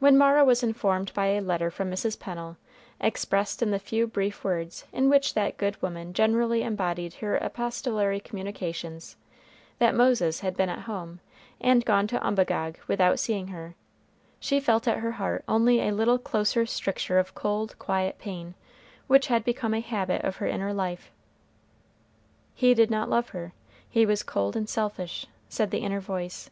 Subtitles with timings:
[0.00, 2.18] When Mara was informed by a letter from Mrs.
[2.18, 2.56] Pennel,
[3.00, 8.18] expressed in the few brief words in which that good woman generally embodied her epistolary
[8.18, 9.14] communications,
[9.78, 11.20] that Moses had been at home,
[11.60, 13.76] and gone to Umbagog without seeing her,
[14.40, 18.56] she felt at her heart only a little closer stricture of cold, quiet pain,
[19.06, 21.12] which had become a habit of her inner life.
[22.52, 23.52] "He did not love her
[23.88, 26.50] he was cold and selfish," said the inner voice.